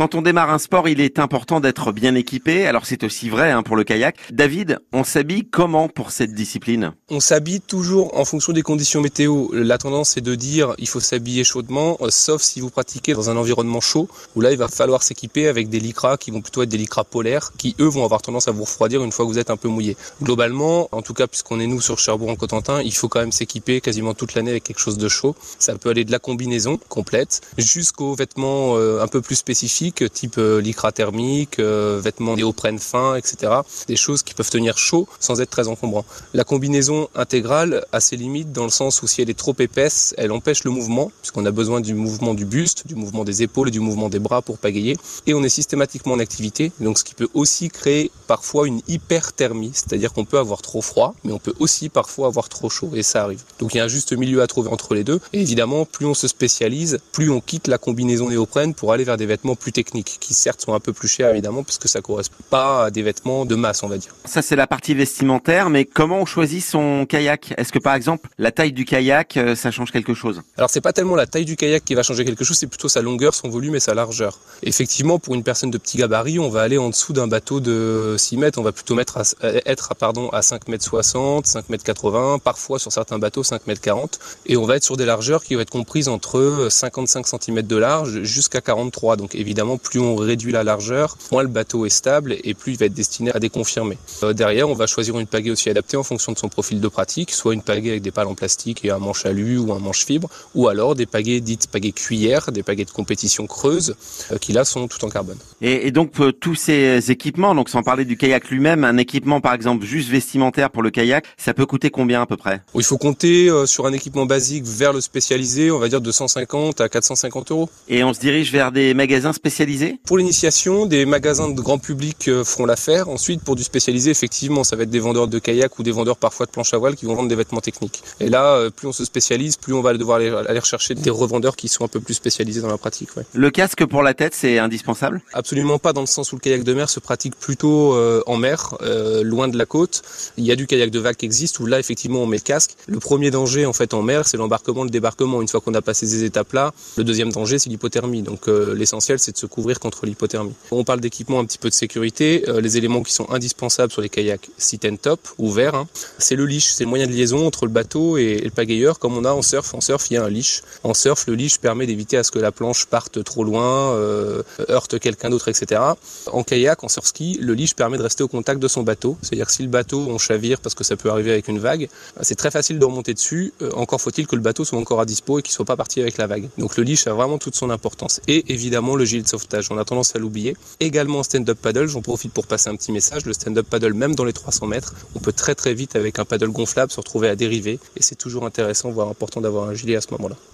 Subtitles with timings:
[0.00, 2.66] Quand on démarre un sport, il est important d'être bien équipé.
[2.66, 4.16] Alors c'est aussi vrai hein, pour le kayak.
[4.32, 6.92] David, on s'habille comment pour cette discipline?
[7.10, 9.48] On s'habille toujours en fonction des conditions météo.
[9.52, 13.28] La tendance est de dire il faut s'habiller chaudement, euh, sauf si vous pratiquez dans
[13.28, 16.62] un environnement chaud, où là il va falloir s'équiper avec des lycras qui vont plutôt
[16.62, 19.30] être des lycras polaires, qui eux vont avoir tendance à vous refroidir une fois que
[19.30, 19.98] vous êtes un peu mouillé.
[20.22, 24.14] Globalement, en tout cas puisqu'on est nous sur Cherbourg-en-Cotentin, il faut quand même s'équiper quasiment
[24.14, 25.36] toute l'année avec quelque chose de chaud.
[25.58, 30.38] Ça peut aller de la combinaison complète jusqu'aux vêtements euh, un peu plus spécifiques, type
[30.38, 33.52] euh, lycra thermique, vêtements néoprène fin, etc.
[33.86, 36.04] Des choses qui peuvent tenir chaud sans être très encombrant.
[36.34, 40.14] La combinaison intégrale a ses limites dans le sens où si elle est trop épaisse,
[40.18, 43.68] elle empêche le mouvement, puisqu'on a besoin du mouvement du buste, du mouvement des épaules
[43.68, 44.96] et du mouvement des bras pour pagayer.
[45.26, 49.72] Et on est systématiquement en activité, donc ce qui peut aussi créer parfois une hyperthermie,
[49.74, 53.02] c'est-à-dire qu'on peut avoir trop froid, mais on peut aussi parfois avoir trop chaud, et
[53.02, 53.42] ça arrive.
[53.58, 55.18] Donc il y a un juste milieu à trouver entre les deux.
[55.32, 59.16] Et évidemment, plus on se spécialise, plus on quitte la combinaison néoprène pour aller vers
[59.16, 62.02] des vêtements plus techniques, qui certes sont un peu plus chers évidemment, parce que ça
[62.02, 64.14] correspond pas à des vêtements de masse, on va dire.
[64.26, 67.52] Ça c'est la partie vestimentaire, mais comment on choisit son kayak?
[67.56, 70.40] Est-ce que par exemple la taille du kayak, euh, ça change quelque chose?
[70.56, 72.88] Alors c'est pas tellement la taille du kayak qui va changer quelque chose, c'est plutôt
[72.88, 74.38] sa longueur, son volume et sa largeur.
[74.62, 78.14] Effectivement, pour une personne de petit gabarit, on va aller en dessous d'un bateau de
[78.20, 79.22] 6 mètres, on va plutôt mettre à,
[79.66, 83.80] être pardon, à 5 mètres 60, 5 mètres 80, parfois sur certains bateaux 5 mètres
[83.80, 87.62] 40, et on va être sur des largeurs qui vont être comprises entre 55 cm
[87.62, 89.16] de large jusqu'à 43.
[89.16, 92.78] Donc évidemment, plus on réduit la largeur, moins le bateau est stable et plus il
[92.78, 93.98] va être destiné à déconfirmer.
[94.22, 96.88] Euh, derrière, on va choisir une pagaie aussi adaptée en fonction de son profil de
[96.88, 99.78] pratique, soit une pagaie avec des pales en plastique et un manche alu ou un
[99.78, 103.94] manche fibre, ou alors des pagaies dites pagaies cuillères, des pagaies de compétition creuse,
[104.32, 105.38] euh, qui là sont tout en carbone.
[105.60, 109.54] Et, donc euh, tous ces équipements, donc sans parler du kayak lui-même, un équipement par
[109.54, 112.60] exemple juste vestimentaire pour le kayak, ça peut coûter combien à peu près?
[112.74, 116.80] Il faut compter sur un équipement basique vers le spécialisé, on va dire de 150
[116.80, 117.70] à 450 euros.
[117.88, 120.00] Et on se dirige vers des magasins spécialisés?
[120.04, 123.08] Pour l'initiation, des magasins de grand public feront l'affaire.
[123.08, 126.16] Ensuite, pour du spécialisé, effectivement, ça va être des vendeurs de kayak ou des vendeurs
[126.16, 128.02] parfois de planches à voile qui vont vendre des vêtements techniques.
[128.18, 131.54] Et là, euh, plus on se spécialise, plus on va devoir aller, rechercher des revendeurs
[131.54, 133.10] qui sont un peu plus spécialisés dans la pratique.
[133.32, 135.22] Le casque pour la tête, c'est indispensable?
[135.32, 138.36] Absolument pas, dans le sens où le kayak de mer se pratique plutôt euh, en
[138.36, 140.02] mer, euh, loin de la côte.
[140.36, 142.42] Il y a du kayak de vague qui existe où là, effectivement, on met le
[142.42, 142.74] casque.
[142.86, 145.42] Le premier danger, en fait, en mer, c'est l'embarquement, le débarquement.
[145.42, 148.22] Une fois qu'on a passé ces étapes-là, le deuxième danger, c'est l'hypothermie.
[148.22, 150.54] Donc l'essentiel, c'est de se couvrir contre l'hypothermie.
[150.70, 152.44] On parle d'équipement un petit peu de sécurité.
[152.60, 155.88] les éléments qui sont indispensables sur les kayaks sit and top, ouvert, hein.
[156.18, 159.16] c'est le leash, c'est le moyen de liaison entre le bateau et le pagayeur, comme
[159.16, 159.74] on a en surf.
[159.74, 160.62] En surf, il y a un leash.
[160.84, 164.42] En surf, le leash permet d'éviter à ce que la planche parte trop loin, euh,
[164.68, 165.80] heurte quelqu'un d'autre, etc.
[166.26, 169.16] En kayak, en surf ski, le leash permet de rester au contact de son bateau.
[169.22, 171.88] C'est-à-dire si le bateau, on chavire parce que ça peut arriver avec une vague,
[172.22, 173.52] c'est très facile de remonter dessus.
[173.62, 176.00] Euh, encore faut-il que le bateau soit encore à dispo et qu'il soit pas parti
[176.00, 176.48] avec la vague.
[176.58, 178.20] Donc le leash a vraiment toute son importance.
[178.28, 179.68] Et évidemment, le gilet de sauvetage.
[179.70, 180.56] On a tendance à l'oublier.
[180.80, 181.86] Également stand-up paddle.
[181.86, 183.24] J'en profite pour passer un petit message.
[183.26, 186.24] Le stand-up paddle, même dans les 300 mètres, on peut très très vite avec un
[186.24, 189.96] paddle gonflable se retrouver à dériver et c'est toujours intéressant voire important d'avoir un gilet
[189.96, 190.36] à ce moment-là.